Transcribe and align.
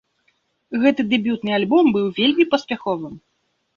Гэты 0.83 1.01
дэбютны 1.11 1.51
альбом 1.59 1.85
быў 1.99 2.07
вельмі 2.21 2.45
паспяховым. 2.55 3.15